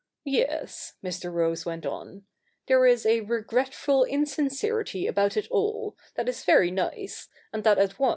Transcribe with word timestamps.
'Yes,' 0.39 0.93
Mr. 1.03 1.31
Rose 1.31 1.63
went 1.63 1.85
on,' 1.85 2.23
there 2.67 2.87
is 2.87 3.05
a 3.05 3.19
regretful 3.21 4.03
in 4.03 4.25
sincerity 4.25 5.05
about 5.05 5.37
it 5.37 5.47
all, 5.51 5.95
that 6.15 6.27
is 6.27 6.43
very 6.43 6.71
nice, 6.71 7.29
and 7.53 7.63
that 7.65 7.77
at 7.77 7.99
once 7.99 8.09
CH. 8.09 8.09